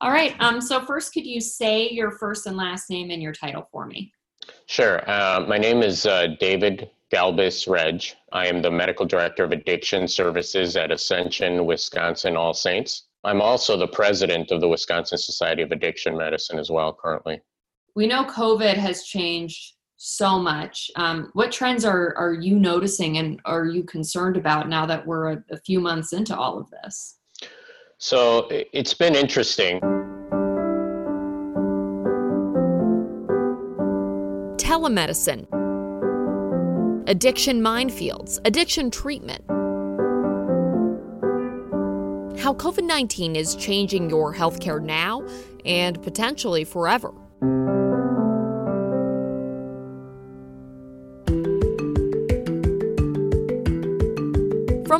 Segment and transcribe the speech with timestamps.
[0.00, 0.34] All right.
[0.40, 3.86] Um, so first, could you say your first and last name and your title for
[3.86, 4.12] me?
[4.66, 5.08] Sure.
[5.08, 8.14] Uh, my name is uh, David Galbis-Reig.
[8.32, 13.04] I am the medical director of addiction services at Ascension, Wisconsin All Saints.
[13.24, 17.40] I'm also the president of the Wisconsin Society of Addiction Medicine as well, currently.
[17.94, 20.90] We know COVID has changed so much.
[20.96, 25.32] Um, what trends are, are you noticing and are you concerned about now that we're
[25.32, 27.15] a, a few months into all of this?
[27.98, 29.80] So it's been interesting.
[34.58, 35.46] Telemedicine,
[37.08, 39.42] addiction minefields, addiction treatment.
[42.38, 45.26] How COVID 19 is changing your healthcare now
[45.64, 47.12] and potentially forever.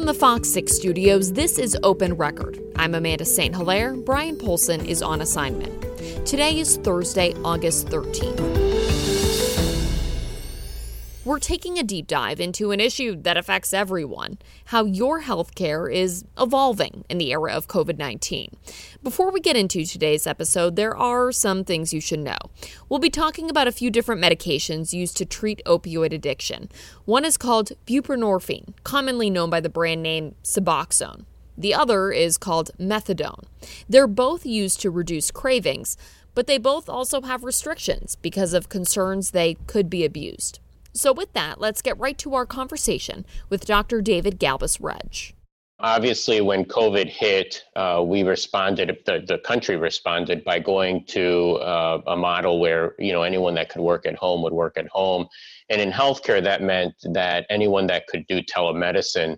[0.07, 2.63] The Fox 6 studios, this is Open Record.
[2.77, 3.53] I'm Amanda St.
[3.53, 3.97] Hilaire.
[3.97, 5.83] Bryan Polcyn is on assignment.
[6.25, 8.76] Today is Thursday, August 13th.
[11.27, 16.25] We're taking a deep dive into an issue that affects everyone how your healthcare is
[16.39, 18.55] evolving in the era of COVID 19.
[19.03, 22.37] Before we get into today's episode, there are some things you should know.
[22.89, 26.69] We'll be talking about a few different medications used to treat opioid addiction.
[27.07, 31.25] One is called buprenorphine, commonly known by the brand name Suboxone.
[31.59, 33.47] The other is called methadone.
[33.89, 35.97] They're both used to reduce cravings,
[36.37, 40.61] but they both also have restrictions because of concerns they could be abused.
[40.97, 44.01] So, with that, let's get right to our conversation with Dr.
[44.01, 45.35] David Galbis-Reig.
[45.79, 52.01] Obviously, when COVID hit, uh, we responded, the, the country responded by going to uh,
[52.07, 55.27] a model where, you know, anyone that could work at home would work at home.
[55.69, 59.37] And in healthcare, that meant that anyone that could do telemedicine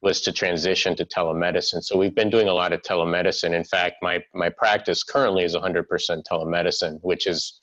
[0.00, 1.82] was to transition to telemedicine.
[1.82, 3.52] So we've been doing a lot of telemedicine.
[3.52, 5.84] In fact, my, my practice currently is 100%
[6.24, 7.60] telemedicine, which is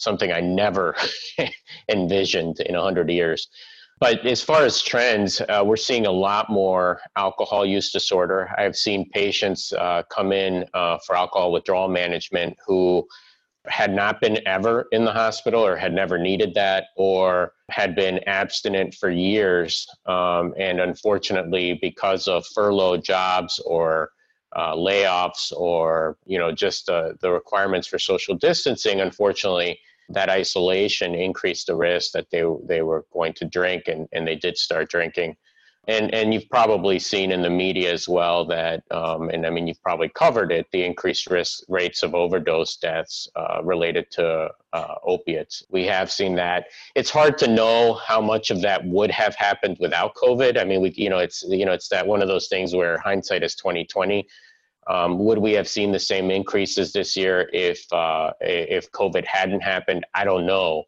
[0.00, 0.96] something I never
[1.88, 3.48] envisioned in 100 years.
[4.00, 8.50] But as far as trends, uh, we're seeing a lot more alcohol use disorder.
[8.56, 13.06] I've seen patients uh, come in uh, for alcohol withdrawal management who
[13.66, 18.20] had not been ever in the hospital or had never needed that or had been
[18.26, 19.86] abstinent for years.
[20.06, 24.12] Um, and unfortunately, because of furlough jobs or
[24.56, 29.78] uh, layoffs or you know just uh, the requirements for social distancing, unfortunately,
[30.10, 34.36] that isolation increased the risk that they they were going to drink and, and they
[34.36, 35.36] did start drinking.
[35.88, 39.66] And and you've probably seen in the media as well that um, and I mean
[39.66, 44.94] you've probably covered it the increased risk rates of overdose deaths uh, related to uh,
[45.04, 45.64] opiates.
[45.70, 46.66] We have seen that.
[46.94, 50.60] It's hard to know how much of that would have happened without COVID.
[50.60, 52.98] I mean we you know it's you know it's that one of those things where
[52.98, 54.28] hindsight is 2020
[54.90, 59.60] um, would we have seen the same increases this year if uh, if COVID hadn't
[59.60, 60.04] happened?
[60.14, 60.84] I don't know,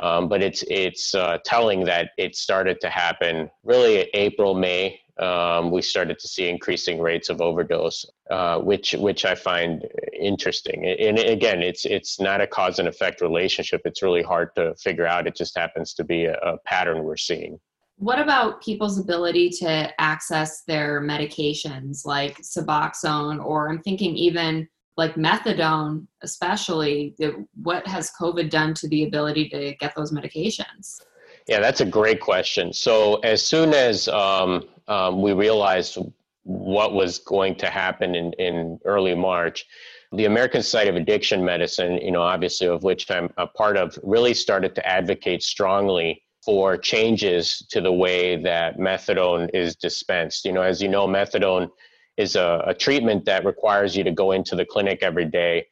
[0.00, 5.00] um, but it's it's uh, telling that it started to happen really April May.
[5.18, 9.84] Um, we started to see increasing rates of overdose, uh, which which I find
[10.18, 10.86] interesting.
[10.86, 13.82] And again, it's it's not a cause and effect relationship.
[13.84, 15.26] It's really hard to figure out.
[15.26, 17.58] It just happens to be a, a pattern we're seeing
[18.00, 24.66] what about people's ability to access their medications like Suboxone, or I'm thinking even
[24.96, 27.14] like methadone, especially?
[27.62, 31.02] What has COVID done to the ability to get those medications?
[31.46, 32.72] Yeah, that's a great question.
[32.72, 35.98] So, as soon as um, um, we realized
[36.44, 39.66] what was going to happen in, in early March,
[40.12, 43.98] the American Society of Addiction Medicine, you know, obviously of which I'm a part of,
[44.02, 50.44] really started to advocate strongly for changes to the way that methadone is dispensed.
[50.44, 51.70] You know, as you know, methadone
[52.16, 55.68] is a, a treatment that requires you to go into the clinic every day.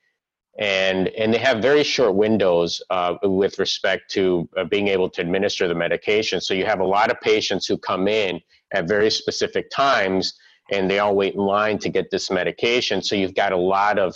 [0.61, 5.21] And, and they have very short windows uh, with respect to uh, being able to
[5.21, 6.41] administer the medication.
[6.41, 8.41] So you have a lot of patients who come in
[8.73, 10.35] at very specific times
[10.71, 13.03] and they all wait in line to get this medication.
[13.03, 14.15] So you've got a lot of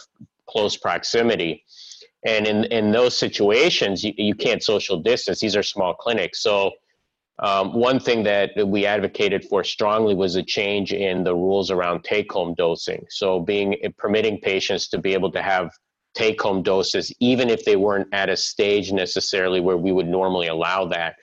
[0.48, 1.64] close proximity.
[2.24, 5.40] And in, in those situations, you, you can't social distance.
[5.40, 6.42] These are small clinics.
[6.42, 6.72] So
[7.38, 12.04] um, one thing that we advocated for strongly was a change in the rules around
[12.04, 13.04] take-home dosing.
[13.10, 15.70] So being permitting patients to be able to have
[16.14, 20.48] take home doses, even if they weren't at a stage necessarily where we would normally
[20.48, 21.16] allow that.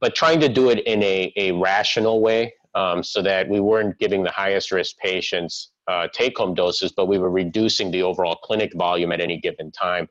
[0.00, 3.98] But trying to do it in a, a rational way um, so that we weren't
[3.98, 8.36] giving the highest risk patients uh, take home doses, but we were reducing the overall
[8.36, 10.08] clinic volume at any given time.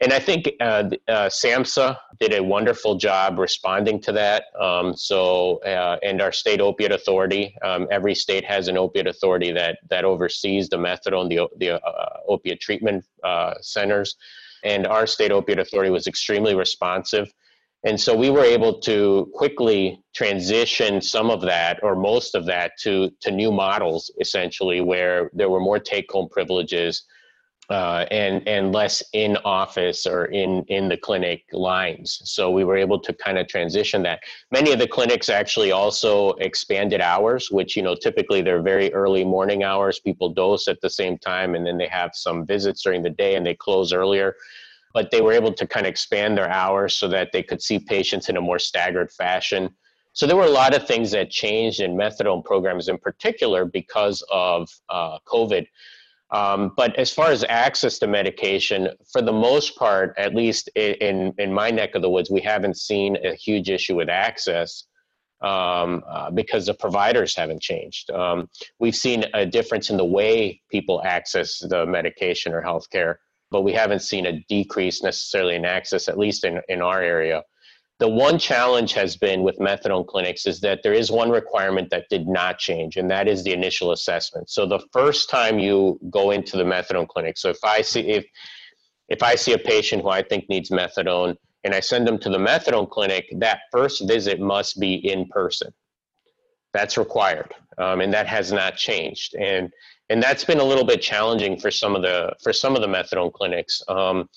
[0.00, 4.44] And I think uh, uh, SAMHSA did a wonderful job responding to that.
[4.60, 9.52] Um, so, uh, and our state opiate authority, um, every state has an opiate authority
[9.52, 14.16] that that oversees the methadone, the the uh, opiate treatment uh, centers,
[14.64, 17.32] and our state opiate authority was extremely responsive.
[17.86, 22.72] And so we were able to quickly transition some of that or most of that
[22.80, 27.04] to, to new models, essentially, where there were more take home privileges
[27.70, 32.20] uh, and, and less in office or in, in the clinic lines.
[32.24, 34.18] So we were able to kind of transition that.
[34.50, 39.24] Many of the clinics actually also expanded hours, which, you know, typically they're very early
[39.24, 40.00] morning hours.
[40.00, 43.36] People dose at the same time and then they have some visits during the day
[43.36, 44.34] and they close earlier
[44.96, 47.78] but they were able to kind of expand their hours so that they could see
[47.78, 49.68] patients in a more staggered fashion.
[50.14, 54.24] So there were a lot of things that changed in methadone programs in particular because
[54.32, 55.66] of uh, COVID.
[56.30, 61.34] Um, but as far as access to medication, for the most part, at least in,
[61.36, 64.84] in my neck of the woods, we haven't seen a huge issue with access
[65.42, 68.10] um, uh, because the providers haven't changed.
[68.12, 68.48] Um,
[68.78, 73.16] we've seen a difference in the way people access the medication or healthcare
[73.50, 77.42] but we haven't seen a decrease necessarily in access, at least in, in our area.
[77.98, 82.10] The one challenge has been with methadone clinics is that there is one requirement that
[82.10, 84.50] did not change, and that is the initial assessment.
[84.50, 88.26] So the first time you go into the methadone clinic, so if I see if
[89.08, 92.28] if I see a patient who I think needs methadone and I send them to
[92.28, 95.72] the methadone clinic, that first visit must be in person.
[96.74, 99.34] That's required, um, and that has not changed.
[99.36, 99.72] And
[100.08, 102.88] and that's been a little bit challenging for some of the for some of the
[102.88, 103.82] methadone clinics.
[103.88, 104.28] Um,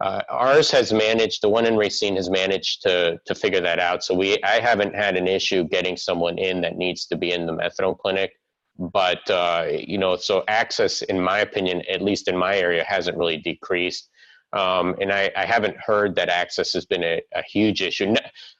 [0.00, 4.02] uh, ours has managed the one in Racine has managed to to figure that out.
[4.02, 7.46] So we I haven't had an issue getting someone in that needs to be in
[7.46, 8.32] the methadone clinic.
[8.78, 13.18] But uh, you know, so access, in my opinion, at least in my area, hasn't
[13.18, 14.08] really decreased.
[14.52, 18.16] Um, and I, I, haven't heard that access has been a, a huge issue.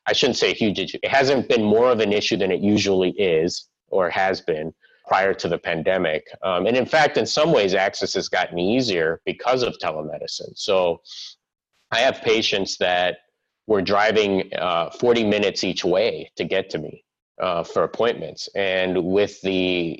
[0.07, 0.99] I shouldn't say a huge issue.
[1.03, 4.73] It hasn't been more of an issue than it usually is or has been
[5.11, 6.29] prior to the pandemic.
[6.45, 10.53] Um, and in fact, in some ways, access has gotten easier because of telemedicine.
[10.55, 11.01] So
[11.91, 13.17] I have patients that
[13.67, 17.05] were driving uh, 40 minutes each way to get to me.
[17.41, 19.99] Uh, for appointments and with the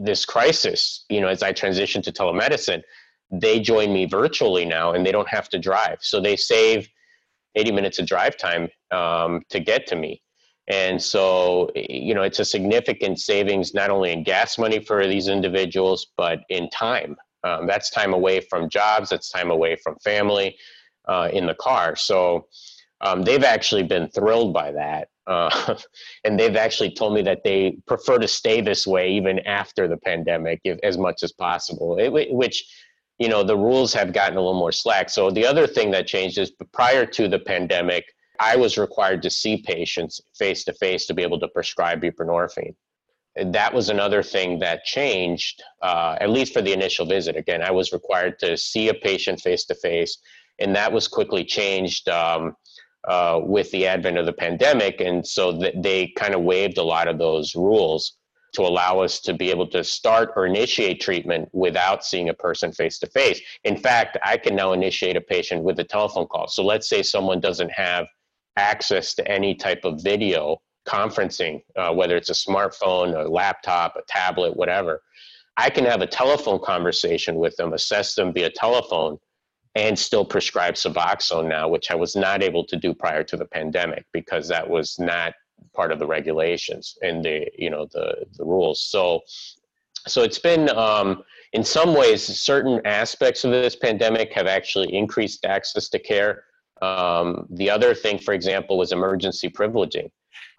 [0.00, 2.82] this crisis you know as i transition to telemedicine
[3.30, 6.88] they join me virtually now and they don't have to drive so they save
[7.54, 10.20] 80 minutes of drive time um, to get to me
[10.68, 15.28] and so, you know, it's a significant savings not only in gas money for these
[15.28, 17.16] individuals, but in time.
[17.44, 20.56] Um, that's time away from jobs, that's time away from family
[21.08, 21.96] uh, in the car.
[21.96, 22.46] So
[23.00, 25.08] um, they've actually been thrilled by that.
[25.26, 25.76] Uh,
[26.24, 29.96] and they've actually told me that they prefer to stay this way even after the
[29.96, 32.64] pandemic if, as much as possible, it, which,
[33.18, 35.10] you know, the rules have gotten a little more slack.
[35.10, 38.04] So the other thing that changed is prior to the pandemic,
[38.42, 42.74] I was required to see patients face to face to be able to prescribe buprenorphine.
[43.36, 47.36] And that was another thing that changed, uh, at least for the initial visit.
[47.36, 50.18] Again, I was required to see a patient face to face,
[50.58, 52.56] and that was quickly changed um,
[53.06, 55.00] uh, with the advent of the pandemic.
[55.00, 58.16] And so th- they kind of waived a lot of those rules
[58.54, 62.72] to allow us to be able to start or initiate treatment without seeing a person
[62.72, 63.40] face to face.
[63.62, 66.48] In fact, I can now initiate a patient with a telephone call.
[66.48, 68.06] So let's say someone doesn't have
[68.56, 74.02] access to any type of video conferencing, uh, whether it's a smartphone, a laptop, a
[74.08, 75.00] tablet, whatever,
[75.56, 79.18] I can have a telephone conversation with them, assess them via telephone,
[79.74, 83.44] and still prescribe Suboxone now, which I was not able to do prior to the
[83.44, 85.34] pandemic because that was not
[85.74, 88.82] part of the regulations and the you know the the rules.
[88.82, 89.20] So
[90.06, 95.44] so it's been um, in some ways certain aspects of this pandemic have actually increased
[95.44, 96.44] access to care
[96.82, 100.10] um, the other thing, for example, was emergency privileging.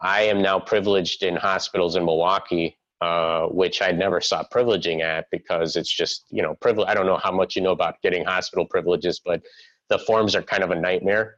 [0.02, 5.26] I am now privileged in hospitals in Milwaukee, uh, which I never saw privileging at
[5.32, 6.88] because it's just, you know, privilege.
[6.88, 9.42] I don't know how much you know about getting hospital privileges, but
[9.90, 11.36] the forms are kind of a nightmare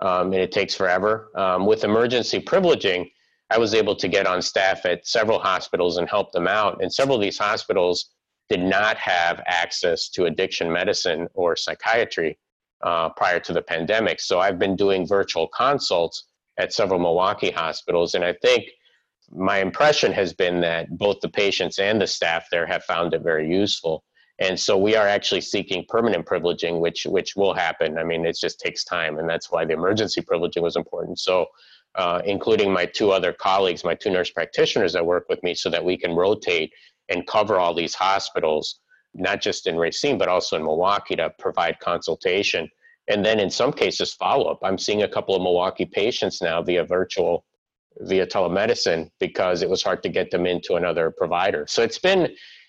[0.00, 1.30] um, and it takes forever.
[1.34, 3.10] Um, with emergency privileging,
[3.50, 6.80] I was able to get on staff at several hospitals and help them out.
[6.80, 8.10] And several of these hospitals
[8.48, 12.38] did not have access to addiction medicine or psychiatry
[12.82, 14.20] uh, prior to the pandemic.
[14.20, 16.24] So I've been doing virtual consults
[16.58, 18.64] at several Milwaukee hospitals, and I think
[19.30, 23.22] my impression has been that both the patients and the staff there have found it
[23.22, 24.04] very useful.
[24.40, 27.98] And so we are actually seeking permanent privileging, which which will happen.
[27.98, 31.18] I mean, it just takes time, and that's why the emergency privileging was important.
[31.18, 31.46] So,
[31.96, 35.68] uh, including my two other colleagues, my two nurse practitioners that work with me, so
[35.70, 36.72] that we can rotate
[37.08, 38.78] and cover all these hospitals,
[39.14, 42.68] not just in Racine but also in Milwaukee, to provide consultation,
[43.08, 44.60] and then in some cases follow up.
[44.62, 47.44] I'm seeing a couple of Milwaukee patients now via virtual
[48.00, 51.66] via telemedicine because it was hard to get them into another provider.
[51.66, 52.28] So it's been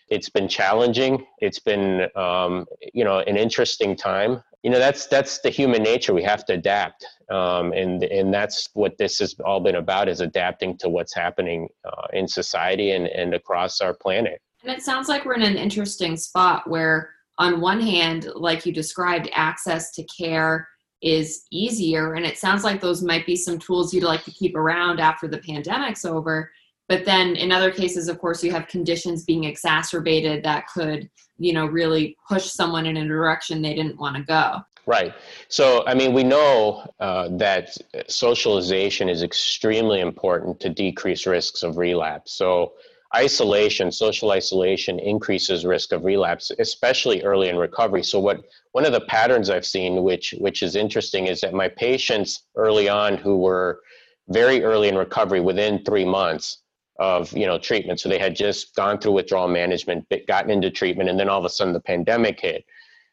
[0.09, 1.25] it's been challenging.
[1.39, 4.41] It's been um, you know an interesting time.
[4.63, 6.13] You know that's that's the human nature.
[6.13, 10.21] We have to adapt, um, and and that's what this has all been about: is
[10.21, 14.41] adapting to what's happening uh, in society and and across our planet.
[14.63, 18.73] And it sounds like we're in an interesting spot where, on one hand, like you
[18.73, 20.67] described, access to care
[21.01, 24.55] is easier, and it sounds like those might be some tools you'd like to keep
[24.55, 26.51] around after the pandemic's over.
[26.89, 31.53] But then in other cases of course you have conditions being exacerbated that could you
[31.53, 34.57] know really push someone in a direction they didn't want to go.
[34.85, 35.13] Right.
[35.47, 41.77] So i mean we know uh, that socialization is extremely important to decrease risks of
[41.77, 42.33] relapse.
[42.33, 42.73] So
[43.15, 48.91] isolation social isolation increases risk of relapse especially early in recovery so what one of
[48.91, 53.37] the patterns i've seen which which is interesting is that my patients early on who
[53.37, 53.81] were
[54.29, 56.61] very early in recovery within three months
[56.99, 57.99] of you know treatment.
[57.99, 61.45] So they had just gone through withdrawal management, gotten into treatment, and then all of
[61.45, 62.65] a sudden the pandemic hit.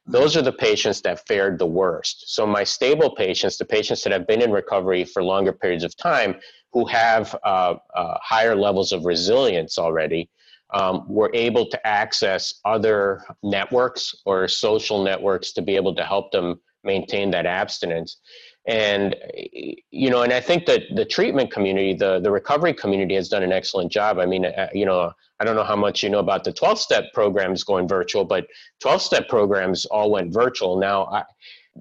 [0.08, 2.32] Those are the patients that fared the worst.
[2.34, 5.96] So my stable patients, the patients that have been in recovery for longer periods of
[5.96, 6.36] time,
[6.76, 10.28] who have uh, uh, higher levels of resilience already,
[10.74, 16.30] um, were able to access other networks or social networks to be able to help
[16.32, 18.18] them maintain that abstinence.
[18.68, 19.16] And
[19.90, 23.44] you know and i think that the treatment community the the recovery community has done
[23.44, 24.18] an excellent job.
[24.18, 26.78] I mean uh, you know i don't know how much you know about the 12
[26.78, 28.44] step programs going virtual but
[28.80, 30.78] 12 step programs all went virtual.
[30.78, 31.22] Now I,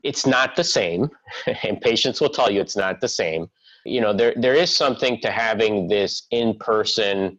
[0.04, 1.10] it's not the same
[1.64, 3.50] and patients will tell you it's not the same
[3.86, 7.38] you know there there is something to having this in person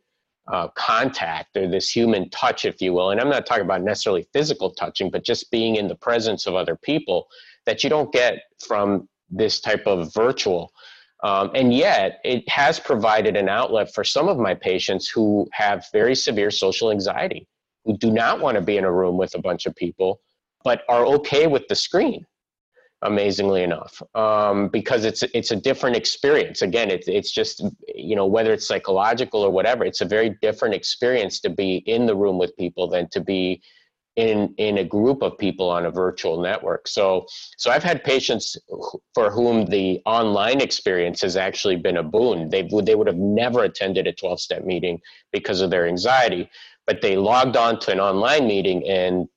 [0.52, 4.26] uh, contact or this human touch if you will and i'm not talking about necessarily
[4.32, 7.26] physical touching but just being in the presence of other people
[7.66, 10.72] that you don't get from this type of virtual.
[11.22, 15.86] Um, and yet, it has provided an outlet for some of my patients who have
[15.92, 17.48] very severe social anxiety,
[17.84, 20.20] who do not want to be in a room with a bunch of people,
[20.62, 22.24] but are okay with the screen.
[23.06, 26.62] Amazingly enough, um, because it's it's a different experience.
[26.62, 27.62] Again, it's it's just
[27.94, 32.06] you know whether it's psychological or whatever, it's a very different experience to be in
[32.06, 33.62] the room with people than to be
[34.16, 36.88] in in a group of people on a virtual network.
[36.88, 38.56] So so i've had patients
[39.14, 42.48] for whom the online experience has actually been a boon.
[42.50, 45.00] They would they would have never attended a 12 step meeting
[45.32, 46.50] because of their anxiety
[46.86, 49.28] but they logged on to an online meeting and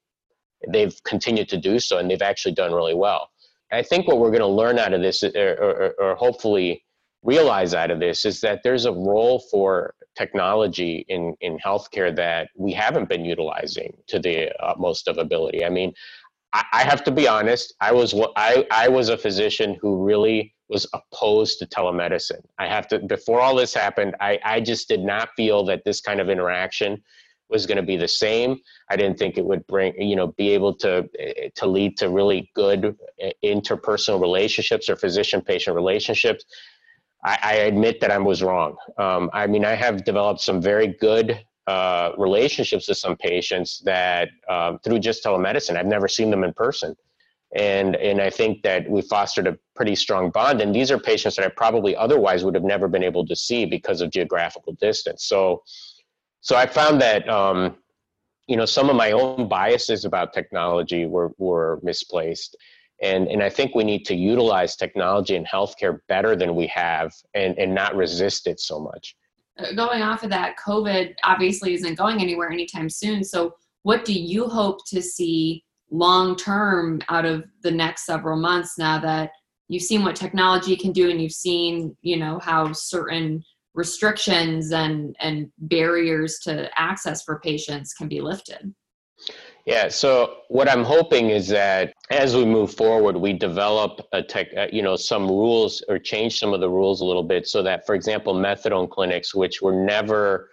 [0.72, 3.30] they've continued to do so and they've actually done really well
[3.72, 6.84] i think what we're going to learn out of this or, or, or hopefully
[7.24, 12.50] realize out of this is that there's a role for technology in, in healthcare that
[12.58, 15.64] we haven't been utilizing to the utmost of ability.
[15.64, 15.94] I mean,
[16.54, 17.74] I, I have to be honest.
[17.82, 22.42] I was I, I was a physician who really was opposed to telemedicine.
[22.58, 24.16] I have to before all this happened.
[24.20, 27.02] I, I just did not feel that this kind of interaction
[27.50, 28.60] was going to be the same.
[28.89, 31.10] I didn't think it would bring, you know, be able to
[31.56, 36.46] to lead to really good eh, interpersonal relationships or physician-patient relationships.
[37.24, 38.77] I, I admit that I was wrong.
[38.98, 44.29] Um, I mean, I have developed some very good uh, relationships with some patients that
[44.50, 45.75] um, through just telemedicine.
[45.75, 46.96] I've never seen them in person,
[47.56, 50.62] and and I think that we fostered a pretty strong bond.
[50.62, 53.65] And these are patients that I probably otherwise would have never been able to see
[53.65, 55.25] because of geographical distance.
[55.25, 55.62] So,
[56.41, 57.27] so I found that.
[57.29, 57.77] Um,
[58.48, 62.58] you know, some of my own biases about technology were, were misplaced
[63.01, 67.13] and, and I think we need to utilize technology in healthcare better than we have
[67.34, 69.15] and, and not resist it so much.
[69.58, 73.24] Uh, going off of that, COVID obviously isn't going anywhere anytime soon.
[73.24, 78.77] So, what do you hope to see long term out of the next several months
[78.77, 79.31] now that
[79.69, 83.43] you've seen what technology can do and you've seen, you know, how certain
[83.74, 88.74] restrictions and, and barriers to access for patients can be lifted?
[89.66, 94.48] Yeah, so what I'm hoping is that as we move forward, we develop a tech,
[94.58, 97.62] uh, you know, some rules or change some of the rules a little bit so
[97.64, 100.50] that, for example, methadone clinics, which were never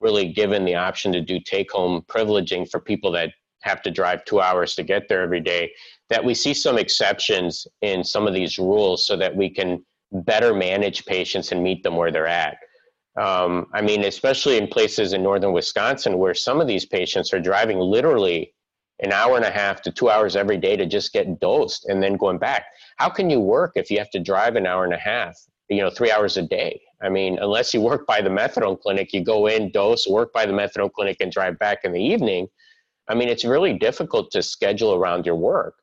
[0.00, 3.30] really given the option to do take home privileging for people that
[3.62, 5.70] have to drive two hours to get there every day,
[6.08, 10.54] that we see some exceptions in some of these rules so that we can better
[10.54, 12.56] manage patients and meet them where they're at.
[13.20, 17.40] Um, I mean, especially in places in northern Wisconsin where some of these patients are
[17.40, 18.54] driving literally
[19.00, 22.02] an hour and a half to two hours every day to just get dosed and
[22.02, 22.66] then going back.
[22.96, 25.36] How can you work if you have to drive an hour and a half,
[25.68, 26.80] you know, three hours a day?
[27.02, 30.44] I mean, unless you work by the methadone clinic, you go in, dose, work by
[30.44, 32.48] the methadone clinic, and drive back in the evening.
[33.08, 35.74] I mean, it's really difficult to schedule around your work.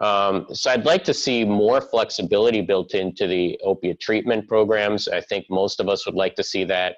[0.00, 5.08] Um, so I'd like to see more flexibility built into the opiate treatment programs.
[5.08, 6.96] I think most of us would like to see that.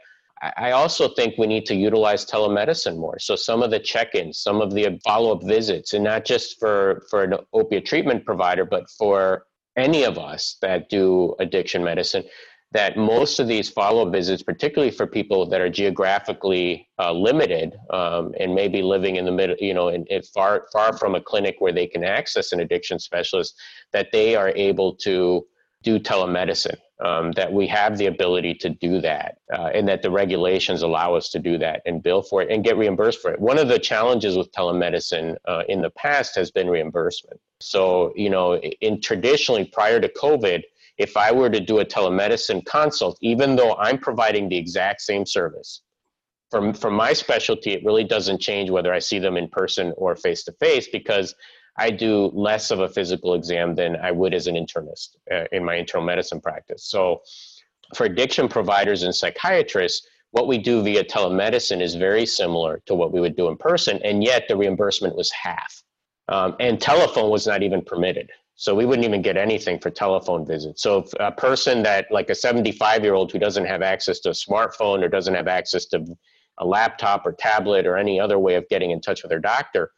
[0.57, 3.19] I also think we need to utilize telemedicine more.
[3.19, 7.25] So some of the check-ins, some of the follow-up visits, and not just for, for
[7.25, 9.45] an opiate treatment provider, but for
[9.77, 12.25] any of us that do addiction medicine,
[12.73, 18.33] that most of these follow-up visits, particularly for people that are geographically uh, limited um,
[18.39, 21.57] and maybe living in the middle, you know, in, in far far from a clinic
[21.59, 23.59] where they can access an addiction specialist,
[23.93, 25.45] that they are able to
[25.83, 30.11] do telemedicine um, that we have the ability to do that uh, and that the
[30.11, 33.41] regulations allow us to do that and bill for it and get reimbursed for it.
[33.41, 37.41] One of the challenges with telemedicine uh, in the past has been reimbursement.
[37.61, 40.63] So, you know, in traditionally prior to COVID,
[41.01, 45.25] if I were to do a telemedicine consult, even though I'm providing the exact same
[45.25, 45.81] service,
[46.51, 50.15] from, from my specialty, it really doesn't change whether I see them in person or
[50.15, 51.35] face to face because
[51.79, 55.65] I do less of a physical exam than I would as an internist uh, in
[55.65, 56.85] my internal medicine practice.
[56.85, 57.23] So,
[57.95, 63.11] for addiction providers and psychiatrists, what we do via telemedicine is very similar to what
[63.11, 65.83] we would do in person, and yet the reimbursement was half.
[66.29, 68.31] Um, and telephone was not even permitted.
[68.61, 70.83] So we wouldn't even get anything for telephone visits.
[70.83, 74.29] So if a person that, like a 75 year old who doesn't have access to
[74.29, 76.05] a smartphone or doesn't have access to
[76.59, 79.93] a laptop or tablet or any other way of getting in touch with their doctor,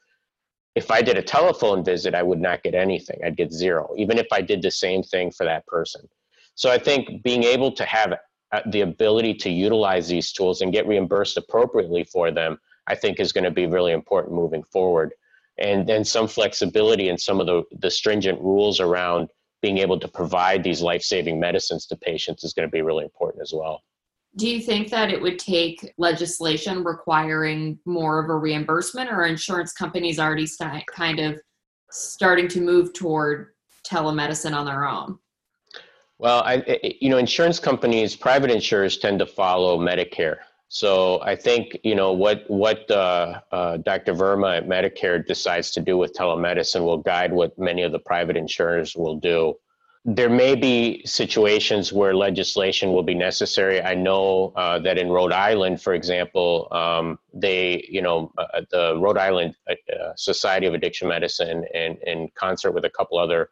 [0.76, 3.18] if I did a telephone visit, I would not get anything.
[3.24, 6.08] I'd get zero, even if I did the same thing for that person.
[6.54, 8.14] So I think being able to have
[8.52, 13.18] uh, the ability to utilize these tools and get reimbursed appropriately for them, I think
[13.18, 15.14] is going to be really important moving forward.
[15.62, 19.28] And then some flexibility in some of the, the stringent rules around
[19.62, 23.04] being able to provide these life saving medicines to patients is going to be really
[23.04, 23.80] important as well.
[24.36, 29.72] Do you think that it would take legislation requiring more of a reimbursement, or insurance
[29.72, 31.38] companies already st- kind of
[31.90, 33.52] starting to move toward
[33.86, 35.18] telemedicine on their own?
[36.18, 40.38] Well, I, you know, insurance companies, private insurers tend to follow Medicare.
[40.74, 44.14] So I think you know what what uh, uh, Dr.
[44.14, 48.38] Verma at Medicare decides to do with telemedicine will guide what many of the private
[48.38, 49.56] insurers will do
[50.04, 53.80] there may be situations where legislation will be necessary.
[53.80, 58.62] I know uh, that in Rhode Island, for example, um, they, you know, uh, uh
[58.70, 59.74] the Rhode Island uh,
[60.16, 63.50] Society of Addiction Medicine, and in concert with a couple other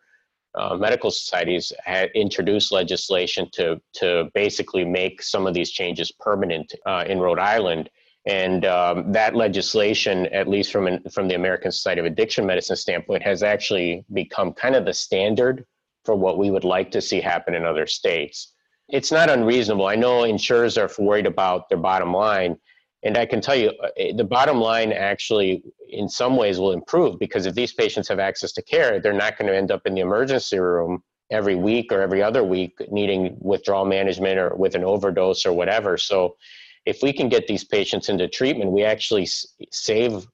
[0.55, 6.75] uh, medical societies, had introduced legislation to to basically make some of these changes permanent
[7.07, 7.91] in Rhode Island.
[8.27, 12.77] And um, that legislation, at least from an, from the American Society of Addiction Medicine
[12.77, 15.65] standpoint, has actually become kind of the standard
[16.05, 18.53] for what we would like to see happen in other states.
[18.89, 19.87] It's not unreasonable.
[19.87, 22.57] I know insurers are worried about their bottom line.
[23.03, 26.73] And I can tell you, uh, eh, the bottom line actually, in some ways, will
[26.73, 29.87] improve because if these patients have access to care, they're not going to end up
[29.87, 34.75] in the emergency room every week or every other week needing withdrawal management or with
[34.75, 35.97] an overdose or whatever.
[35.97, 36.37] So,
[36.87, 39.29] if we can get these patients into treatment, we actually
[39.71, 40.27] save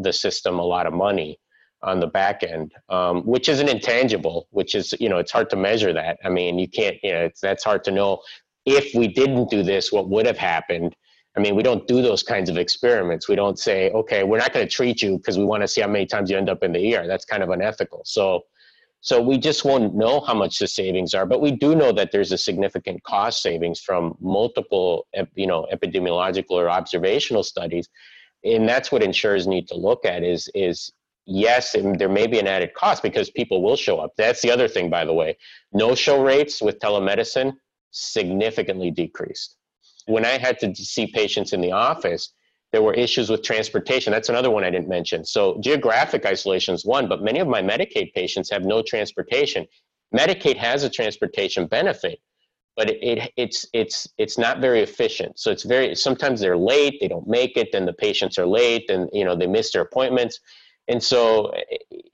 [0.00, 1.38] the system a lot of money
[1.82, 5.50] on the back end, um, which is an intangible, which is, you know, it's hard
[5.50, 6.18] to measure that.
[6.24, 8.20] I mean, you can't, you know, it's, that's hard to know.
[8.64, 10.94] If we didn't do this, what would have happened?
[11.36, 13.28] I mean, we don't do those kinds of experiments.
[13.28, 15.80] We don't say, okay, we're not going to treat you because we want to see
[15.80, 17.06] how many times you end up in the ER.
[17.06, 18.02] That's kind of unethical.
[18.04, 18.42] So,
[19.00, 22.12] so we just won't know how much the savings are, but we do know that
[22.12, 27.88] there's a significant cost savings from multiple, you know, epidemiological or observational studies,
[28.44, 30.90] and that's what insurers need to look at is is
[31.26, 34.12] yes, there may be an added cost because people will show up.
[34.16, 35.36] That's the other thing, by the way.
[35.72, 37.52] No show rates with telemedicine
[37.90, 39.56] significantly decreased.
[40.06, 42.32] When I had to see patients in the office,
[42.72, 44.12] there were issues with transportation.
[44.12, 45.24] That's another one I didn't mention.
[45.24, 49.66] So, geographic isolation is one, but many of my Medicaid patients have no transportation.
[50.14, 52.20] Medicaid has a transportation benefit,
[52.76, 55.38] but it, it, it's it's it's not very efficient.
[55.38, 58.90] So it's very sometimes they're late, they don't make it, then the patients are late,
[58.90, 60.40] and you know they miss their appointments.
[60.88, 61.52] And so,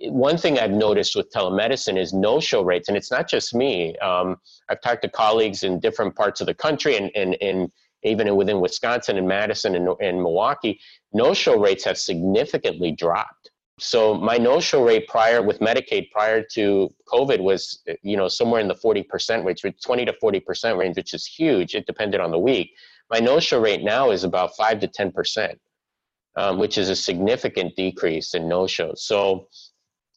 [0.08, 3.96] one thing I've noticed with telemedicine is no show rates, and it's not just me.
[3.98, 4.36] Um,
[4.68, 7.70] I've talked to colleagues in different parts of the country and, and, and
[8.02, 10.80] even within Wisconsin and Madison and, and Milwaukee,
[11.12, 13.50] no show rates have significantly dropped.
[13.78, 18.60] So, my no show rate prior with Medicaid prior to COVID was, you know, somewhere
[18.60, 21.74] in the 40% range, 20 to 40% range, which is huge.
[21.74, 22.72] It depended on the week.
[23.10, 25.56] My no show rate now is about 5 to 10%.
[26.36, 29.04] um, which is a significant decrease in no shows.
[29.04, 29.48] So,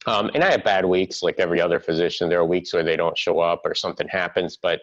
[0.06, 2.28] um, and I have bad weeks like every other physician.
[2.28, 4.80] There are weeks where they don't show up or something happens, but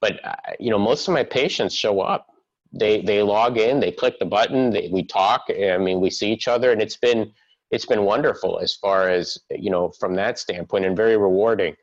[0.00, 2.26] but uh, you know most of my patients show up.
[2.72, 5.44] They they log in, they click the button, they, we talk.
[5.48, 7.32] I mean, we see each other, and it's been
[7.70, 11.74] it's been wonderful as far as you know from that standpoint, and very rewarding.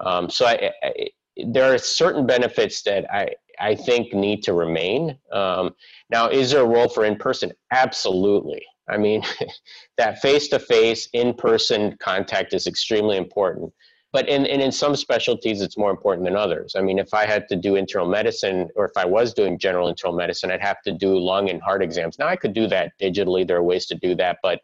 [0.00, 1.08] Um, so I, I,
[1.46, 3.28] there are certain benefits that I
[3.60, 5.18] I think need to remain.
[5.32, 5.74] Um,
[6.10, 7.52] now, is there a role for in person?
[7.70, 8.64] Absolutely.
[8.88, 9.22] I mean,
[9.96, 13.72] that face to face, in person contact is extremely important.
[14.12, 16.74] But in, and in some specialties, it's more important than others.
[16.76, 19.88] I mean, if I had to do internal medicine, or if I was doing general
[19.88, 22.18] internal medicine, I'd have to do lung and heart exams.
[22.18, 23.46] Now, I could do that digitally.
[23.46, 24.60] There are ways to do that, but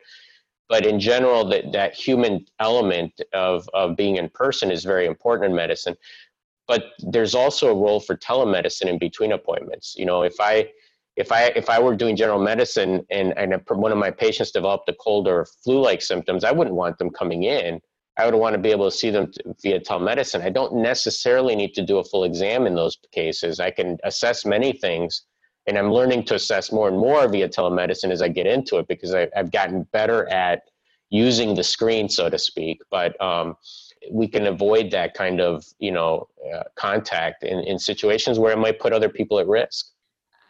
[0.68, 5.48] but in general, that, that human element of, of being in person is very important
[5.48, 5.96] in medicine
[6.68, 10.68] but there's also a role for telemedicine in between appointments you know if i
[11.18, 14.88] if i if i were doing general medicine and and one of my patients developed
[14.88, 17.80] a cold or flu like symptoms i wouldn't want them coming in.
[18.20, 19.30] I would want to be able to see them
[19.62, 20.42] via telemedicine.
[20.42, 23.60] I don't necessarily need to do a full exam in those cases.
[23.60, 25.22] I can assess many things
[25.68, 28.88] and i'm learning to assess more and more via telemedicine as i get into it
[28.88, 30.62] because I, have gotten better at
[31.10, 32.80] using the screen so to speak.
[32.90, 33.56] But um,
[34.10, 38.58] we can avoid that kind of you know uh, contact in, in situations where it
[38.58, 39.92] might put other people at risk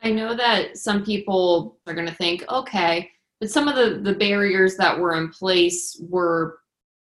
[0.03, 4.19] i know that some people are going to think okay but some of the the
[4.19, 6.59] barriers that were in place were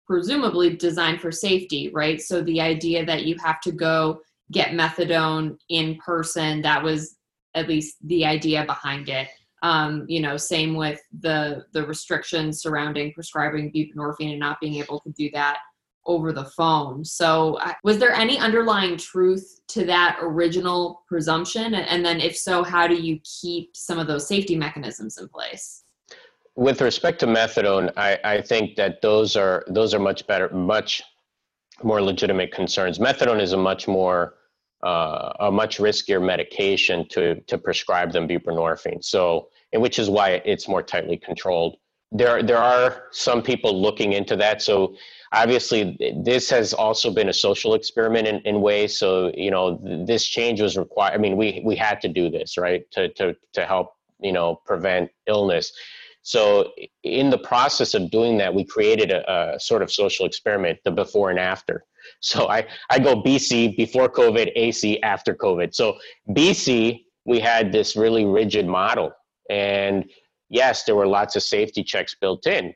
[0.07, 2.21] presumably designed for safety right?
[2.21, 4.21] So the idea that you have to go
[4.53, 7.17] get methadone in person that was
[7.55, 9.29] at least the idea behind it.
[9.63, 15.01] Um, you know same with the the restrictions surrounding prescribing buprenorphine and not being able
[15.01, 15.59] to do that
[16.07, 17.05] over the phone.
[17.05, 21.75] So, was there any underlying truth to that original presumption?
[21.75, 25.83] And then, if so, how do you keep some of those safety mechanisms in place?
[26.55, 31.03] With respect to methadone, I, I think that those are those are much better, much
[31.83, 32.99] more legitimate concerns.
[32.99, 34.35] Methadone is a much more
[34.83, 39.03] uh, a much riskier medication to to prescribe than buprenorphine.
[39.05, 41.77] So, and which is why it's more tightly controlled.
[42.13, 44.63] There there are some people looking into that.
[44.63, 44.95] So
[45.33, 48.99] obviously this has also been a social experiment in, in ways.
[48.99, 52.57] So you know this change was required i mean we we had to do this
[52.57, 55.73] right to to to help you know prevent illness.
[56.23, 56.73] So
[57.05, 60.91] in the process of doing that we created a, a sort of social experiment the
[60.91, 61.85] before and after.
[62.21, 65.75] So i i go bc before covid ac after covid.
[65.75, 65.99] So
[66.31, 69.13] bc we had this really rigid model.
[69.51, 70.05] And
[70.49, 72.73] yes there were lots of safety checks built in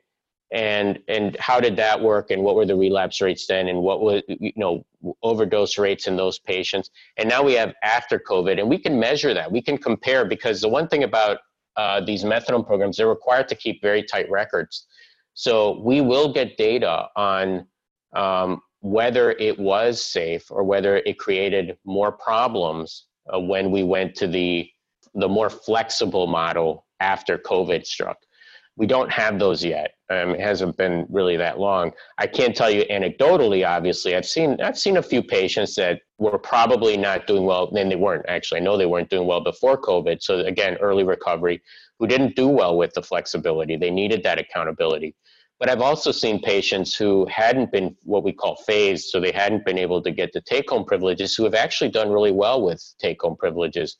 [0.51, 2.29] and and how did that work?
[2.31, 3.69] And what were the relapse rates then?
[3.69, 4.85] And what was you know
[5.23, 6.89] overdose rates in those patients?
[7.17, 9.51] And now we have after covid and we can measure that.
[9.51, 11.39] We can compare because the one thing about
[11.77, 14.87] uh, these methadone programs they're required to keep very tight records.
[15.33, 17.65] So we will get data on
[18.13, 24.15] um, whether it was safe or whether it created more problems uh, when we went
[24.15, 24.69] to the
[25.15, 28.17] the more flexible model after covid struck
[28.77, 29.93] we don't have those yet.
[30.09, 31.91] Um, it hasn't been really that long.
[32.17, 33.67] I can't tell you anecdotally.
[33.67, 37.89] Obviously, I've seen I've seen a few patients that were probably not doing well, Then
[37.89, 38.61] they weren't actually.
[38.61, 40.21] I know they weren't doing well before COVID.
[40.21, 41.61] So again, early recovery,
[41.99, 43.75] who didn't do well with the flexibility.
[43.75, 45.15] They needed that accountability.
[45.59, 49.63] But I've also seen patients who hadn't been what we call phased, so they hadn't
[49.63, 53.35] been able to get the take-home privileges, who have actually done really well with take-home
[53.37, 53.97] privileges.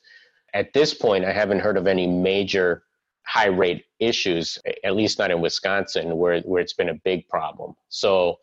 [0.54, 2.82] At this point, I haven't heard of any major
[3.26, 7.74] high rate issues, at least not in Wisconsin, where, where it's been a big problem.
[7.88, 8.38] So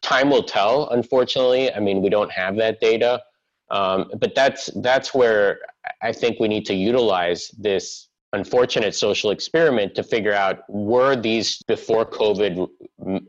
[0.00, 1.72] time will tell, unfortunately.
[1.72, 3.22] I mean, we don't have that data.
[3.70, 5.60] Um, but that's that's where
[6.02, 11.62] I think we need to utilize this unfortunate social experiment to figure out were these
[11.62, 12.68] before COVID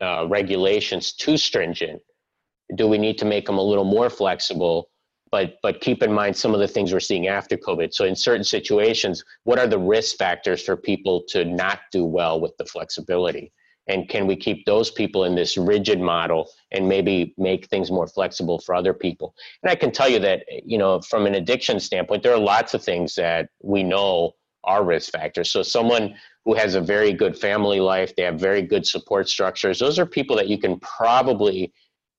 [0.02, 2.02] uh, regulations too stringent?
[2.76, 4.89] Do we need to make them a little more flexible?
[5.34, 7.91] But but keep in mind some of the things we're seeing after covid.
[7.91, 12.39] So in certain situations what are the risk factors for people to not do well
[12.39, 13.52] with the flexibility?
[13.88, 18.08] And can we keep those people in this rigid model and maybe make things more
[18.08, 19.34] flexible for other people?
[19.63, 22.76] And i can tell you that you know from an addiction standpoint there are lots
[22.76, 24.34] of things that we know
[24.65, 25.52] are risk factors.
[25.52, 26.15] So someone
[26.46, 30.06] who has a very good family life they have very good support structures those are
[30.06, 31.74] people that you can probably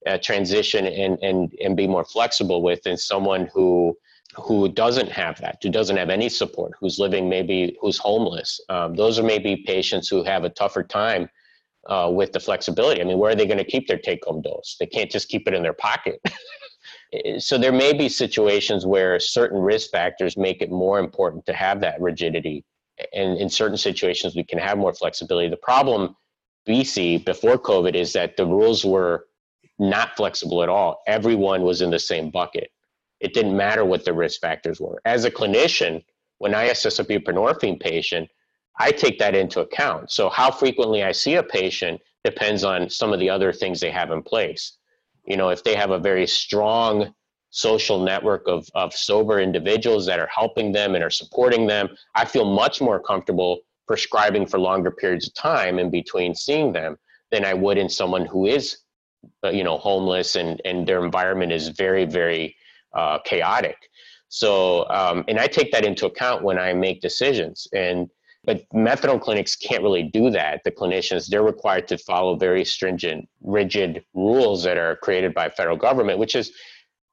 [0.06, 3.96] uh, transition and, and, and be more flexible with than someone who
[4.36, 8.60] who doesn't have that, who doesn't have any support, who's living maybe, who's homeless.
[8.68, 11.28] Um, those are maybe patients who have a tougher time
[11.86, 13.00] uh, with the flexibility.
[13.00, 14.76] I mean, where are they going to keep their take home dose?
[14.80, 16.20] They can't just keep it in their pocket.
[17.38, 21.80] so there may be situations where certain risk factors make it more important to have
[21.82, 22.64] that rigidity
[23.12, 25.48] and in certain situations we can have more flexibility.
[25.48, 26.16] The problem
[26.84, 29.26] see before COVID is that the rules were
[29.78, 31.02] not flexible at all.
[31.06, 32.70] Everyone was in the same bucket.
[33.20, 35.00] It didn't matter what the risk factors were.
[35.04, 36.04] As a clinician,
[36.38, 38.28] when I assess a buprenorphine patient,
[38.78, 40.10] I take that into account.
[40.10, 43.90] So how frequently I see a patient depends on some of the other things they
[43.90, 44.78] have in place.
[45.26, 47.14] You know, if they have a very strong
[47.50, 52.24] social network of, of sober individuals that are helping them and are supporting them, I
[52.24, 56.96] feel much more comfortable prescribing for longer periods of time in between seeing them
[57.30, 58.78] than I would in someone who is,
[59.44, 62.56] you know, homeless and, and their environment is very, very
[62.94, 63.76] uh, chaotic.
[64.28, 67.68] So, um, and I take that into account when I make decisions.
[67.72, 68.08] And
[68.44, 70.60] but methadone clinics can't really do that.
[70.64, 75.76] The clinicians, they're required to follow very stringent, rigid rules that are created by federal
[75.76, 76.52] government, which is,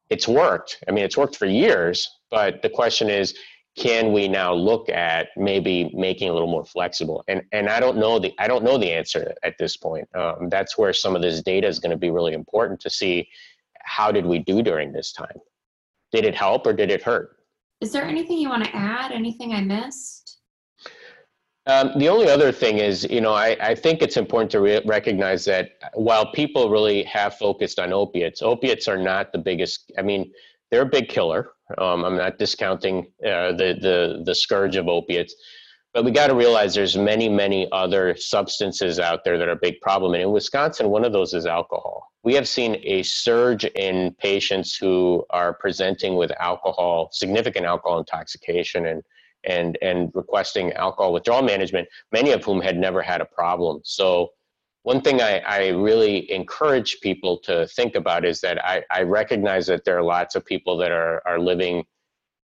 [0.09, 0.83] it's worked.
[0.89, 3.33] I mean, it's worked for years, but the question is,
[3.77, 7.23] can we now look at maybe making a little more flexible?
[7.27, 10.07] And and I don't know the I don't know the answer at this point.
[10.15, 13.29] Um, that's where some of this data is going to be really important to see
[13.83, 15.37] how did we do during this time.
[16.11, 17.37] Did it help or did it hurt?
[17.79, 19.11] Is there anything you want to add?
[19.11, 20.39] Anything I missed?
[21.67, 24.81] Um, the only other thing is, you know, I, I think it's important to re-
[24.85, 29.91] recognize that while people really have focused on opiates, opiates are not the biggest.
[29.97, 30.31] I mean,
[30.71, 31.51] they're a big killer.
[31.77, 35.35] Um, I'm not discounting uh, the the the scourge of opiates,
[35.93, 39.55] but we got to realize there's many many other substances out there that are a
[39.61, 40.13] big problem.
[40.13, 42.11] And in Wisconsin, one of those is alcohol.
[42.23, 48.85] We have seen a surge in patients who are presenting with alcohol, significant alcohol intoxication,
[48.85, 49.03] and
[49.43, 53.81] and and requesting alcohol withdrawal management, many of whom had never had a problem.
[53.83, 54.31] So
[54.83, 59.67] one thing I, I really encourage people to think about is that I, I recognize
[59.67, 61.85] that there are lots of people that are, are living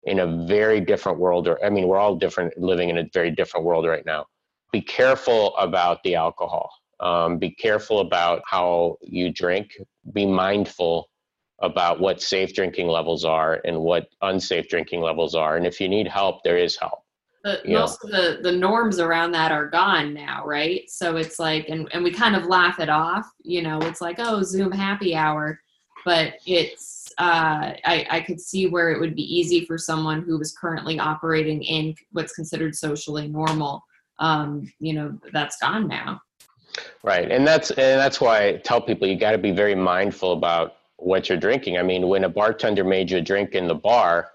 [0.04, 3.30] in a very different world or i mean we're all different living in a very
[3.30, 4.26] different world right now
[4.72, 9.70] be careful about the alcohol um, be careful about how you drink
[10.12, 11.08] be mindful
[11.62, 15.56] about what safe drinking levels are and what unsafe drinking levels are.
[15.56, 17.01] And if you need help, there is help.
[17.44, 18.08] But most know.
[18.08, 20.88] of the, the norms around that are gone now, right?
[20.88, 24.16] So it's like, and, and we kind of laugh it off, you know, it's like,
[24.18, 25.58] oh, Zoom happy hour.
[26.04, 30.38] But it's, uh, I, I could see where it would be easy for someone who
[30.38, 33.84] was currently operating in what's considered socially normal.
[34.18, 36.20] Um, you know, that's gone now.
[37.02, 37.30] Right.
[37.30, 40.74] And that's, and that's why I tell people you got to be very mindful about
[40.96, 41.76] what you're drinking.
[41.76, 44.31] I mean, when a bartender made you a drink in the bar,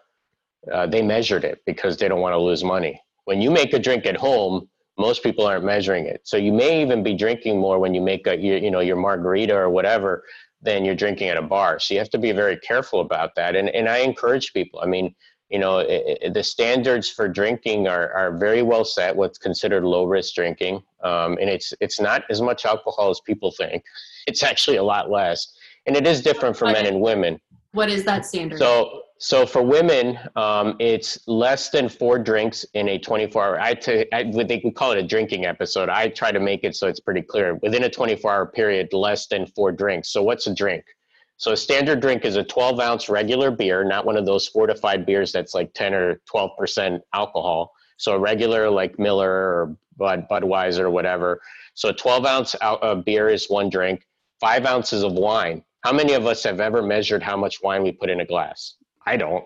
[0.72, 3.02] uh, they measured it because they don't want to lose money.
[3.26, 6.22] When you make a drink at home, most people aren't measuring it.
[6.24, 8.96] So you may even be drinking more when you make a you, you know your
[8.96, 10.24] margarita or whatever
[10.62, 11.80] than you're drinking at a bar.
[11.80, 13.56] So you have to be very careful about that.
[13.56, 14.80] And and I encourage people.
[14.82, 15.14] I mean,
[15.50, 19.16] you know, it, it, the standards for drinking are are very well set.
[19.16, 23.52] What's considered low risk drinking, um, and it's it's not as much alcohol as people
[23.52, 23.84] think.
[24.26, 25.54] It's actually a lot less
[25.88, 27.40] and it is different for men and women.
[27.72, 28.60] What is that standard?
[28.60, 33.60] So, so for women, um, it's less than four drinks in a 24 hour.
[33.60, 33.76] I,
[34.34, 35.90] would we call it a drinking episode.
[35.90, 37.56] I try to make it so it's pretty clear.
[37.56, 40.10] Within a 24 hour period, less than four drinks.
[40.10, 40.84] So, what's a drink?
[41.38, 45.06] So, a standard drink is a 12 ounce regular beer, not one of those fortified
[45.06, 47.74] beers that's like 10 or 12 percent alcohol.
[47.98, 51.42] So, a regular like Miller or Bud, Budweiser or whatever.
[51.74, 54.06] So, a 12 ounce uh, beer is one drink.
[54.40, 57.94] Five ounces of wine how many of us have ever measured how much wine we
[57.94, 58.76] put in a glass?
[59.08, 59.46] I don't.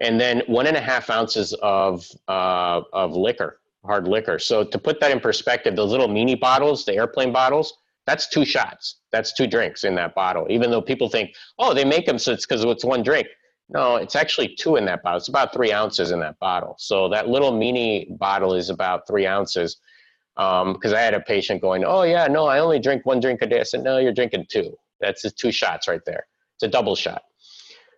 [0.00, 4.38] And then one and a half ounces of uh, of liquor, hard liquor.
[4.38, 7.74] So to put that in perspective, those little mini bottles, the airplane bottles,
[8.06, 9.00] that's two shots.
[9.12, 10.46] That's two drinks in that bottle.
[10.48, 13.26] Even though people think, oh, they make them so it's because it's one drink.
[13.68, 15.18] No, it's actually two in that bottle.
[15.18, 16.76] It's about three ounces in that bottle.
[16.78, 19.76] So that little mini bottle is about three ounces.
[20.36, 23.40] Because um, I had a patient going, oh yeah, no, I only drink one drink
[23.42, 23.60] a day.
[23.60, 24.76] I said, no, you're drinking two.
[25.00, 26.26] That's two shots right there.
[26.56, 27.22] It's a double shot.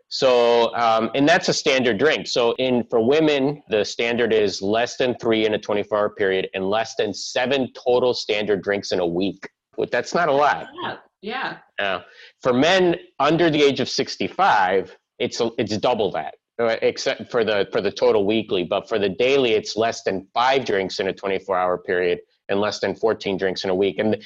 [0.08, 2.26] So, um, and that's a standard drink.
[2.26, 6.48] So, in for women, the standard is less than three in a 24 hour period
[6.54, 9.48] and less than seven total standard drinks in a week.
[9.76, 10.68] But That's not a lot.
[10.82, 10.96] Yeah.
[11.20, 11.58] Yeah.
[11.78, 12.00] Uh,
[12.42, 17.80] for men under the age of 65, it's it's double that, except for the for
[17.80, 18.64] the total weekly.
[18.64, 22.60] But for the daily, it's less than five drinks in a 24 hour period and
[22.60, 23.98] less than 14 drinks in a week.
[23.98, 24.16] And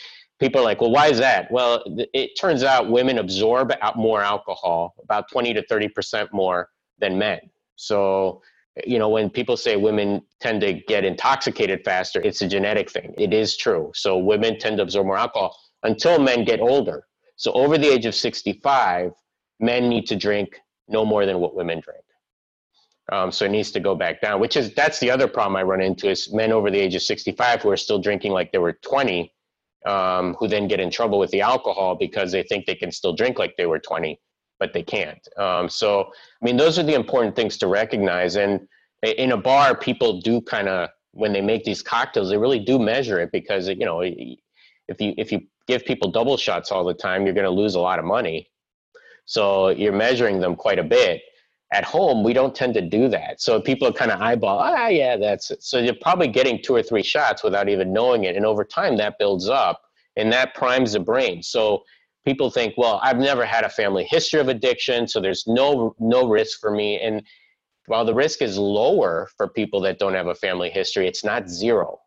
[0.43, 1.51] people are like, well, why is that?
[1.51, 7.39] Well, it turns out women absorb more alcohol, about 20 to 30% more than men.
[7.77, 8.43] So,
[8.87, 13.15] you know, when people say women tend to get intoxicated faster, it's a genetic thing.
[13.19, 13.93] It is true.
[13.95, 17.05] So, women tend to absorb more alcohol until men get older.
[17.37, 19.13] So, over the age of 65,
[19.61, 22.05] men need to drink no more than what women drink.
[23.11, 25.63] Um, so it needs to go back down, which is that's the other problem I
[25.63, 28.59] run into is men over the age of 65 who are still drinking like they
[28.59, 29.33] were 20,
[29.87, 33.13] um, who then get in trouble with the alcohol because they think they can still
[33.13, 34.19] drink like they were 20,
[34.59, 35.27] but they can't.
[35.37, 38.37] Um, so, I mean, those are the important things to recognize.
[38.37, 38.61] And
[39.03, 42.79] in a bar, people do kind of, when they make these cocktails, they really do
[42.79, 46.95] measure it because, you know, if you, if you give people double shots all the
[46.95, 48.49] time, you're going to lose a lot of money.
[49.25, 51.23] So you're measuring them quite a bit
[51.73, 53.41] at home, we don't tend to do that.
[53.41, 55.63] So people are kind of eyeball, ah, yeah, that's it.
[55.63, 58.37] So you're probably getting two or three shots without even knowing it.
[58.37, 59.81] And over time, that builds up
[60.17, 61.43] and that primes the brain.
[61.43, 61.83] So
[62.27, 66.29] people think, well, I've never had a family history of addiction, so there's no no
[66.29, 67.01] risk for me.
[67.01, 67.23] And
[67.87, 71.49] while the risk is lower for people that don't have a family history, it's not
[71.49, 71.99] zero.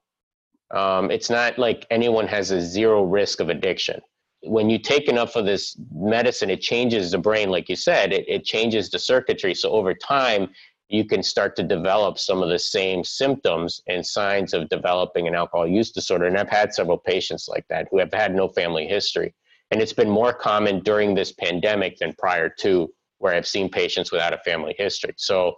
[0.74, 4.02] Um, it's not like anyone has a zero risk of addiction
[4.46, 8.26] when you take enough of this medicine, it changes the brain, like you said, it,
[8.28, 9.54] it changes the circuitry.
[9.54, 10.50] So over time,
[10.90, 15.36] you can start to develop some of the same symptoms and signs of developing an
[15.36, 16.26] alcohol use disorder.
[16.26, 19.34] And I've had several patients like that who have had no family history.
[19.72, 24.12] And it's been more common during this pandemic than prior to, where I've seen patients
[24.12, 25.14] without a family history.
[25.18, 25.56] So,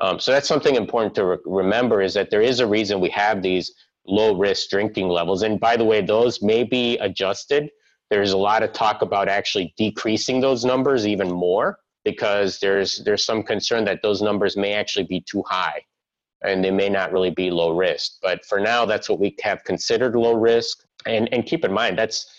[0.00, 3.10] um, so that's something important to re- remember is that there is a reason we
[3.10, 3.72] have these
[4.06, 5.42] low risk drinking levels.
[5.42, 7.70] And by the way, those may be adjusted
[8.14, 13.24] there's a lot of talk about actually decreasing those numbers even more because there's there's
[13.24, 15.82] some concern that those numbers may actually be too high
[16.44, 18.18] and they may not really be low risk.
[18.22, 20.84] But for now, that's what we have considered low risk.
[21.06, 22.32] And and keep in mind that's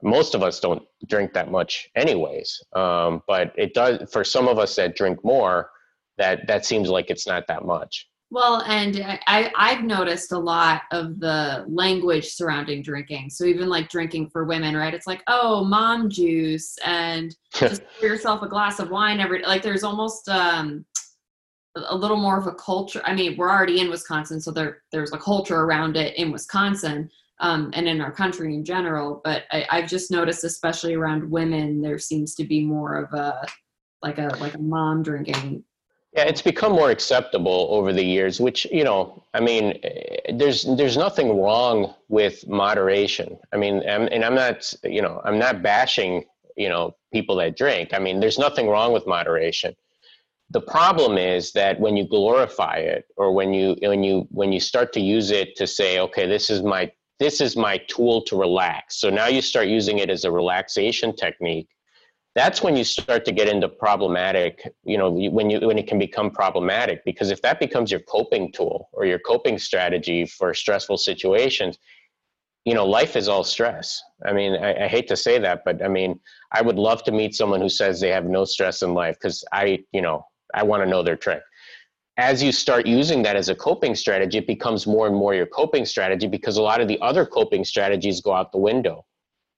[0.00, 2.62] most of us don't drink that much anyways.
[2.76, 5.70] Um, but it does for some of us that drink more.
[6.18, 8.06] That that seems like it's not that much.
[8.30, 13.30] Well, and I, I've noticed a lot of the language surrounding drinking.
[13.30, 14.94] So even like drinking for women, right?
[14.94, 19.42] It's like, oh, mom juice, and just pour yourself a glass of wine every.
[19.42, 20.84] Like there's almost um,
[21.76, 23.00] a little more of a culture.
[23.04, 27.08] I mean, we're already in Wisconsin, so there there's a culture around it in Wisconsin
[27.38, 29.20] um, and in our country in general.
[29.22, 33.46] But I, I've just noticed, especially around women, there seems to be more of a
[34.02, 35.62] like a like a mom drinking
[36.16, 39.78] yeah, it's become more acceptable over the years, which, you know, I mean,
[40.32, 43.36] there's there's nothing wrong with moderation.
[43.52, 46.24] I mean, and I'm not, you know, I'm not bashing,
[46.56, 47.92] you know, people that drink.
[47.92, 49.76] I mean, there's nothing wrong with moderation.
[50.50, 54.60] The problem is that when you glorify it or when you when you when you
[54.60, 58.36] start to use it to say, okay, this is my this is my tool to
[58.36, 58.96] relax.
[59.02, 61.68] So now you start using it as a relaxation technique
[62.36, 65.98] that's when you start to get into problematic you know when you when it can
[65.98, 70.98] become problematic because if that becomes your coping tool or your coping strategy for stressful
[70.98, 71.78] situations
[72.66, 74.02] you know life is all stress.
[74.24, 76.20] I mean I, I hate to say that but i mean
[76.52, 79.42] i would love to meet someone who says they have no stress in life because
[79.52, 81.42] i you know i want to know their trick.
[82.18, 85.46] As you start using that as a coping strategy it becomes more and more your
[85.46, 89.06] coping strategy because a lot of the other coping strategies go out the window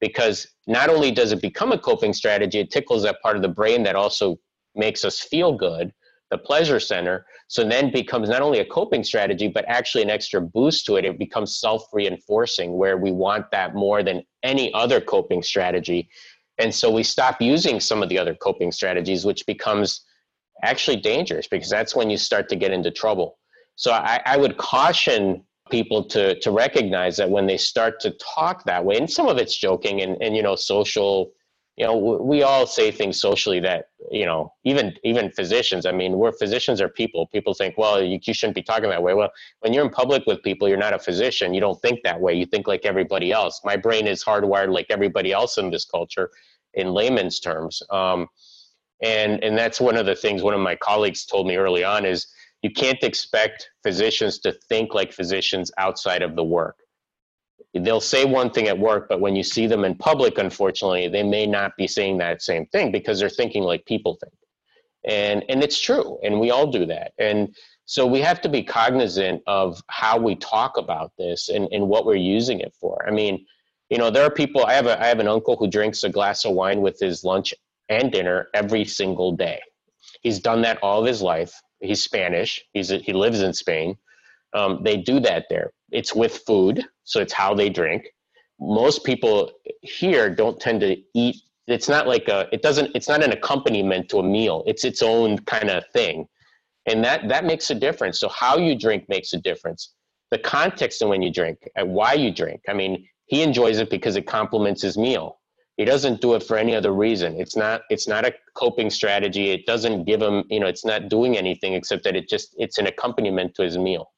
[0.00, 3.48] because not only does it become a coping strategy, it tickles that part of the
[3.48, 4.36] brain that also
[4.74, 5.92] makes us feel good,
[6.30, 7.26] the pleasure center.
[7.48, 11.04] So then becomes not only a coping strategy, but actually an extra boost to it.
[11.04, 16.08] It becomes self reinforcing where we want that more than any other coping strategy.
[16.58, 20.04] And so we stop using some of the other coping strategies, which becomes
[20.62, 23.38] actually dangerous because that's when you start to get into trouble.
[23.76, 28.64] So I, I would caution people to to recognize that when they start to talk
[28.64, 31.32] that way and some of it's joking and and you know social
[31.76, 36.18] you know we all say things socially that you know even even physicians i mean
[36.18, 37.26] we're physicians are people.
[37.28, 39.14] People think well you, you shouldn't be talking that way.
[39.14, 41.54] Well when you're in public with people you're not a physician.
[41.54, 42.34] You don't think that way.
[42.34, 43.60] You think like everybody else.
[43.64, 46.30] My brain is hardwired like everybody else in this culture
[46.74, 47.82] in layman's terms.
[47.90, 48.28] Um,
[49.02, 52.04] and and that's one of the things one of my colleagues told me early on
[52.04, 52.26] is
[52.62, 56.76] you can't expect physicians to think like physicians outside of the work.
[57.74, 61.22] They'll say one thing at work, but when you see them in public, unfortunately, they
[61.22, 64.32] may not be saying that same thing because they're thinking like people think.
[65.04, 67.12] And and it's true, and we all do that.
[67.18, 71.88] And so we have to be cognizant of how we talk about this and, and
[71.88, 73.06] what we're using it for.
[73.06, 73.46] I mean,
[73.90, 76.08] you know, there are people I have a I have an uncle who drinks a
[76.08, 77.54] glass of wine with his lunch
[77.88, 79.60] and dinner every single day.
[80.22, 82.64] He's done that all of his life he's Spanish.
[82.72, 83.96] He's he lives in Spain.
[84.54, 85.72] Um, they do that there.
[85.90, 88.08] It's with food, so it's how they drink.
[88.60, 89.52] Most people
[89.82, 91.36] here don't tend to eat.
[91.66, 92.48] It's not like a.
[92.52, 92.90] It doesn't.
[92.94, 94.64] It's not an accompaniment to a meal.
[94.66, 96.26] It's its own kind of thing,
[96.86, 98.18] and that that makes a difference.
[98.18, 99.94] So how you drink makes a difference.
[100.30, 102.62] The context in when you drink, and why you drink.
[102.68, 105.38] I mean, he enjoys it because it complements his meal.
[105.78, 107.40] He doesn't do it for any other reason.
[107.40, 109.50] It's not it's not a coping strategy.
[109.50, 112.78] It doesn't give him, you know, it's not doing anything except that it just it's
[112.78, 114.10] an accompaniment to his meal.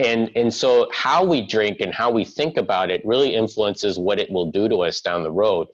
[0.00, 4.18] And and so how we drink and how we think about it really influences what
[4.18, 5.68] it will do to us down the road.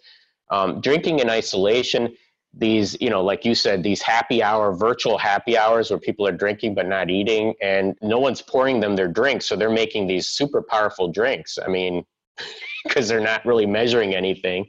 [0.50, 2.14] Um, drinking in isolation,
[2.52, 6.32] these, you know, like you said, these happy hour, virtual happy hours where people are
[6.32, 10.28] drinking but not eating, and no one's pouring them their drinks, so they're making these
[10.28, 11.58] super powerful drinks.
[11.58, 12.04] I mean,
[12.84, 14.66] because they're not really measuring anything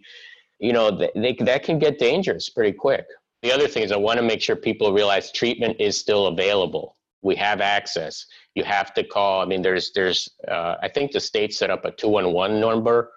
[0.64, 3.06] you know, they, they, that can get dangerous pretty quick.
[3.42, 6.96] The other thing is, I want to make sure people realize treatment is still available.
[7.22, 8.26] We have access.
[8.56, 9.42] You have to call.
[9.42, 13.12] I mean, there's, there's, uh, I think the state set up a 211 number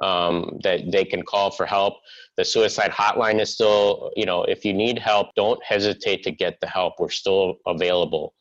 [0.00, 1.94] um, that they can call for help.
[2.38, 6.58] The suicide hotline is still, you know, if you need help, don't hesitate to get
[6.62, 6.94] the help.
[6.98, 8.32] We're still available.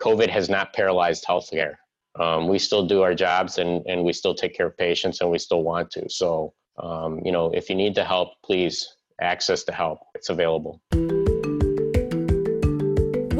[0.00, 1.74] COVID has not paralyzed healthcare.
[2.18, 5.30] Um, we still do our jobs and, and we still take care of patients and
[5.30, 6.08] we still want to.
[6.08, 10.00] So um, you know, if you need the help, please access the help.
[10.14, 10.80] It's available.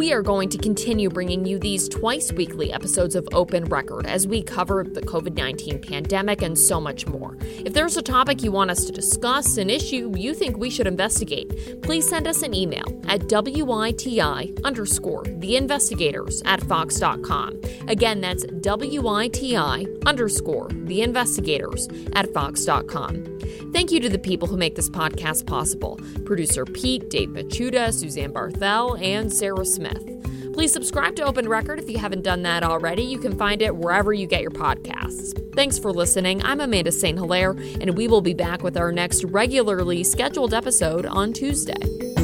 [0.08, 4.26] We are going to continue bringing you these twice weekly episodes of Open Record as
[4.26, 7.36] we cover the COVID 19 pandemic and so much more.
[7.42, 10.86] If there's a topic you want us to discuss, an issue you think we should
[10.86, 17.60] investigate, please send us an email at WITI underscore the investigators at Fox.com.
[17.88, 23.38] Again, that's WITI underscore the investigators at Fox.com.
[23.72, 28.32] Thank you to the people who make this podcast possible producer Pete, Dave Machuda, Suzanne
[28.32, 29.97] Barthel, and Sarah Smith.
[30.58, 33.04] Please subscribe to Open Record if you haven't done that already.
[33.04, 35.54] You can find it wherever you get your podcasts.
[35.54, 36.42] Thanks for listening.
[36.42, 37.16] I'm Amanda St.
[37.16, 42.17] Hilaire, and we will be back with our next regularly scheduled episode on Tuesday.